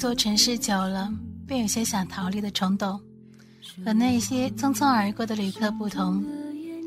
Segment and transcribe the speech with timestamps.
[0.00, 1.12] 座城市久了，
[1.46, 2.98] 便有些想逃离的冲动。
[3.84, 6.24] 和那些匆匆而过的旅客不同，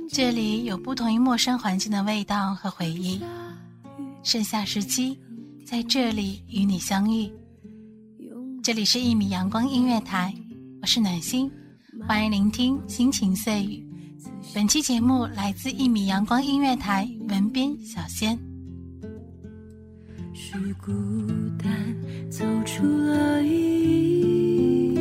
[0.10, 3.22] 这里有不同于陌生环境的味道和回忆。
[4.24, 5.16] 盛夏时期，
[5.64, 7.32] 在这里与你相遇。
[8.64, 10.34] 这里是一米阳光音乐台，
[10.82, 11.52] 我是暖心，
[12.08, 13.88] 欢迎聆听心情碎语。
[14.56, 18.36] 本期节目来自一米阳光音乐台文斌小仙。
[20.36, 20.92] 是孤
[21.62, 21.72] 单
[22.28, 23.52] 走出了意
[24.92, 25.00] 义，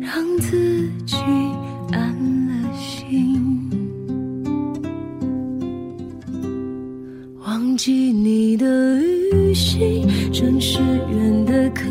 [0.00, 1.16] 让自己
[1.90, 2.14] 安
[2.46, 3.68] 了心。
[7.44, 9.00] 忘记你的
[9.32, 11.90] 旅行，真是远的可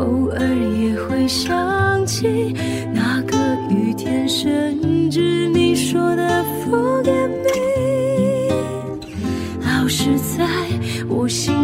[0.00, 0.40] 偶尔
[0.78, 2.56] 也会想起
[2.94, 3.36] 那个
[3.68, 8.50] 雨天，甚至你说的 forget me，
[9.60, 10.46] 老是在
[11.06, 11.54] 我心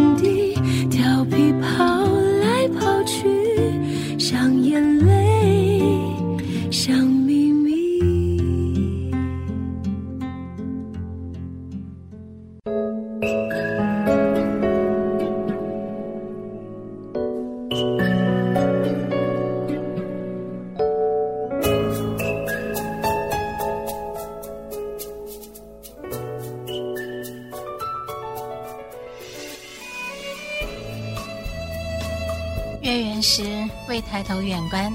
[32.87, 33.43] 月圆时
[33.89, 34.89] 未抬头远观，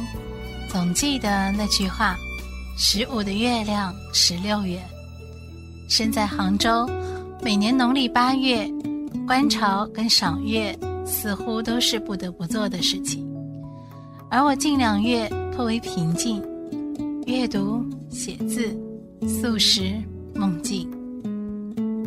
[0.67, 2.17] 总记得那句话：
[2.75, 4.83] 十五的月亮十六圆。
[5.91, 6.89] 身在杭州，
[7.43, 8.67] 每年农历八月，
[9.27, 13.31] 观潮跟赏月似乎都是不得不做的事情。
[14.31, 16.43] 而我近两月颇为平静，
[17.27, 18.75] 阅读、写字、
[19.29, 20.03] 素食、
[20.35, 20.91] 梦境。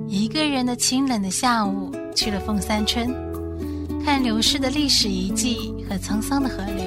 [0.07, 3.07] 一个人的清冷的下午，去了凤三春。
[4.03, 6.85] 看流逝的历史遗迹和沧桑的河流，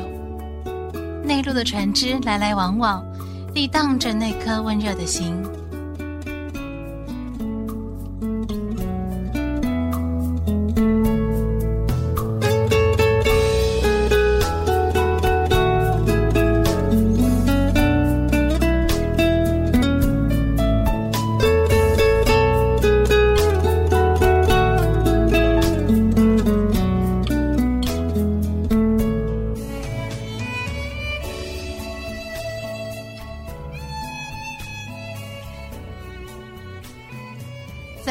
[1.25, 3.05] 内陆的船只来来往往，
[3.55, 5.35] 涤荡着那颗温热的心。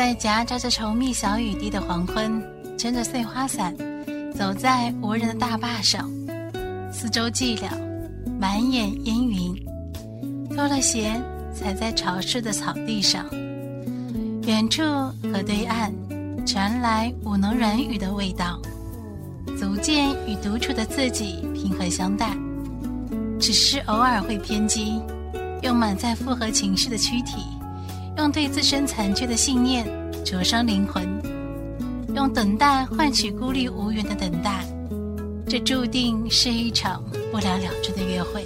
[0.08, 2.42] 在夹杂着稠密小雨滴的黄昏，
[2.78, 3.76] 撑着碎花伞，
[4.34, 6.10] 走在无人的大坝上，
[6.94, 7.68] 四周寂寥，
[8.40, 9.54] 满眼烟云。
[10.56, 11.12] 脱了鞋，
[11.54, 13.26] 踩在潮湿的草地上，
[14.44, 15.94] 远处河对岸
[16.46, 18.62] 传来舞能软语的味道，
[19.60, 22.30] 逐渐与独处的自己平和相待，
[23.42, 25.02] 只是偶尔会偏激，
[25.64, 27.42] 用满载复合情绪的躯体。
[28.18, 29.86] 用对自身残缺的信念
[30.26, 31.08] 灼伤灵魂，
[32.16, 34.66] 用等待换取孤立无援的等待，
[35.48, 38.46] 这注定是一场不了了之的约会。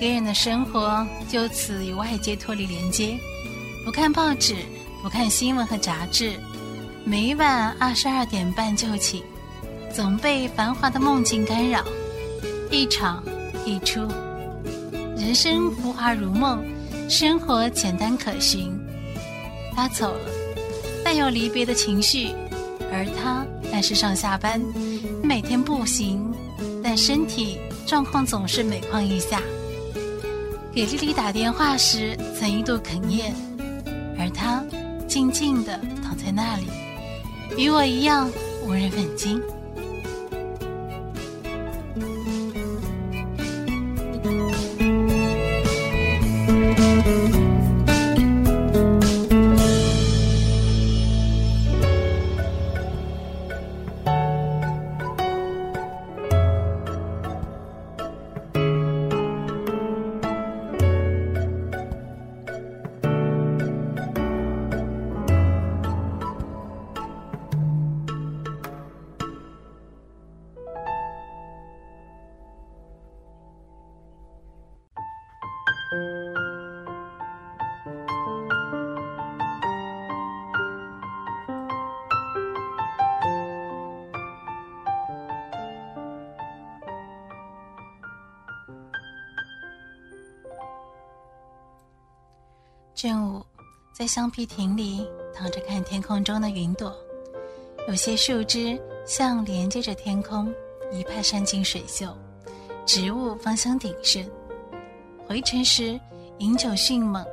[0.00, 3.18] 个人的生活就此与外界脱离连接，
[3.84, 4.54] 不看报纸，
[5.02, 6.38] 不看新闻和杂志，
[7.04, 9.22] 每晚二十二点半就寝，
[9.92, 11.84] 总被繁华的梦境干扰，
[12.70, 13.22] 一场
[13.66, 14.06] 一出，
[15.16, 16.64] 人生浮华如梦，
[17.08, 18.72] 生活简单可循。
[19.74, 20.30] 他走了，
[21.04, 22.28] 带有离别的情绪，
[22.92, 24.60] 而他但是上下班，
[25.24, 26.32] 每天步行，
[26.84, 27.58] 但身体。
[27.86, 29.40] 状况总是每况愈下。
[30.78, 33.32] 给丽丽打电话时，曾一度哽咽，
[34.16, 34.64] 而她
[35.08, 36.68] 静静地躺在那里，
[37.56, 38.30] 与我一样
[38.64, 39.42] 无人问津。
[93.98, 95.04] 在橡皮亭里
[95.34, 96.96] 躺着看天空中的云朵，
[97.88, 100.54] 有些树枝像连接着天空，
[100.92, 102.06] 一派山清水秀，
[102.86, 104.24] 植物芳香鼎盛。
[105.26, 105.98] 回程时
[106.38, 107.26] 饮酒迅猛，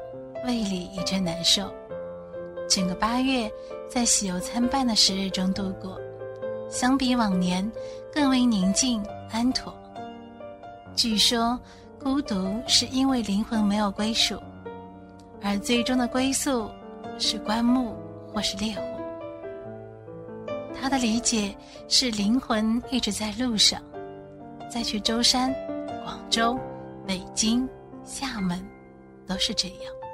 [0.43, 1.71] 胃里一阵难受。
[2.67, 3.47] 整个八月
[3.87, 6.01] 在喜忧参半的时日中度过，
[6.67, 7.71] 相比往年
[8.11, 9.71] 更为宁静安妥。
[10.95, 11.59] 据说，
[11.99, 14.41] 孤独是因为灵魂没有归属。
[15.45, 16.67] 而最终的归宿
[17.19, 17.95] 是棺木
[18.33, 18.81] 或是烈火。
[20.73, 21.55] 他的理解
[21.87, 23.79] 是灵魂一直在路上，
[24.67, 25.53] 再去舟山、
[26.03, 26.59] 广州、
[27.05, 27.69] 北京、
[28.03, 28.59] 厦门，
[29.27, 30.04] 都是这样。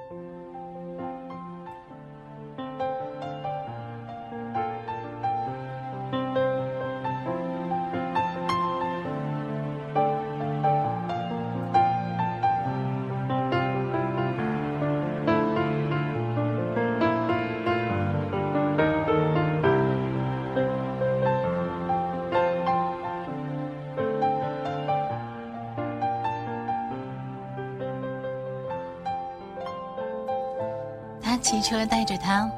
[31.51, 32.49] 骑车带着他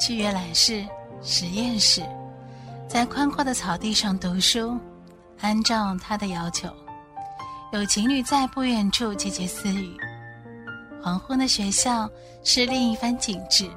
[0.00, 0.82] 去阅览室、
[1.20, 2.02] 实验室，
[2.88, 4.74] 在宽阔的草地上读书。
[5.40, 6.66] 按照他的要求，
[7.74, 9.94] 有情侣在不远处窃窃私语。
[11.02, 12.08] 黄昏的学校
[12.42, 13.68] 是另一番景致。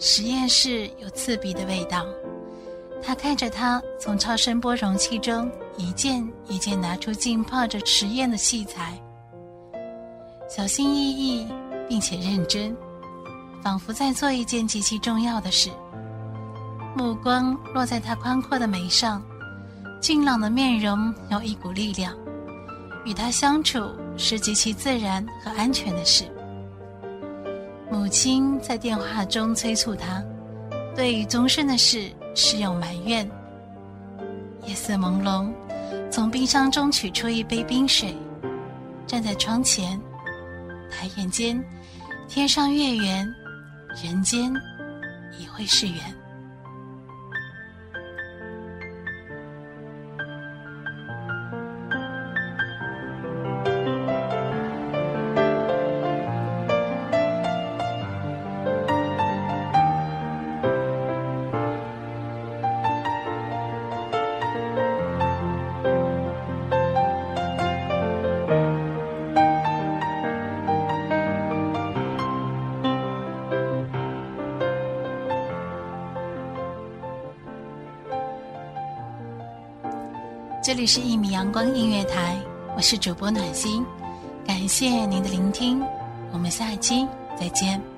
[0.00, 2.04] 实验室有刺鼻的味道。
[3.00, 9.00] 他看着他从超声波容器中一件一件拿出浸泡着实验的器材，
[10.48, 11.46] 小心翼翼
[11.88, 12.76] 并且认真。
[13.64, 15.70] 仿佛在做一件极其重要的事，
[16.94, 19.22] 目光落在他宽阔的眉上，
[20.02, 22.14] 俊朗的面容有一股力量。
[23.06, 26.24] 与他相处是极其自然和安全的事。
[27.90, 30.22] 母亲在电话中催促他，
[30.94, 33.26] 对于终身的事时有埋怨。
[34.66, 35.50] 夜色朦胧，
[36.10, 38.14] 从冰箱中取出一杯冰水，
[39.06, 39.98] 站在窗前，
[40.90, 41.62] 抬眼间，
[42.28, 43.26] 天上月圆。
[44.02, 44.52] 人间
[45.38, 46.23] 也会是缘。
[80.64, 82.40] 这里是一米阳光音乐台，
[82.74, 83.84] 我是主播暖心，
[84.46, 85.84] 感谢您的聆听，
[86.32, 87.06] 我们下期
[87.38, 87.93] 再见。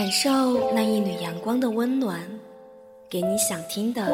[0.00, 2.18] 感受那一缕阳光的温暖，
[3.10, 4.10] 给你想听的，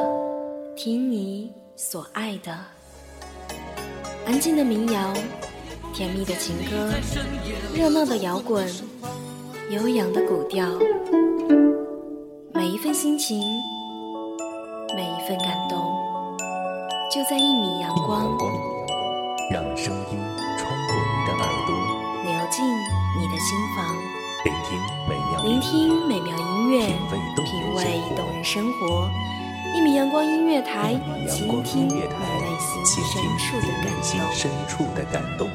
[0.75, 2.53] 听你所爱的。
[4.27, 5.13] 安静的民谣，
[5.95, 6.93] 甜蜜的情歌，
[7.73, 8.69] 热闹的摇滚，
[9.71, 10.67] 悠扬的古调，
[12.53, 13.41] 每一份心情，
[14.97, 15.79] 每一份感动，
[17.15, 18.37] 就在一米阳光。
[19.53, 20.19] 让声音
[20.59, 21.77] 穿过你的耳朵，
[22.25, 23.95] 流进你的心房，
[24.45, 24.83] 聆听
[25.47, 26.81] 聆听美妙音乐，
[27.45, 29.09] 品味动人生活。
[29.77, 32.03] 一米阳光音乐台，倾听你内
[32.67, 32.85] 心
[34.35, 35.49] 深处的感动。